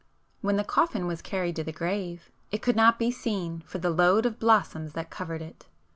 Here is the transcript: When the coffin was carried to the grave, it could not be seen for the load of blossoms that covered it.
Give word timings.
When 0.41 0.55
the 0.55 0.63
coffin 0.63 1.05
was 1.05 1.21
carried 1.21 1.55
to 1.57 1.63
the 1.63 1.71
grave, 1.71 2.31
it 2.51 2.63
could 2.63 2.75
not 2.75 2.97
be 2.97 3.11
seen 3.11 3.61
for 3.67 3.77
the 3.77 3.91
load 3.91 4.25
of 4.25 4.39
blossoms 4.39 4.93
that 4.93 5.11
covered 5.11 5.43
it. 5.43 5.67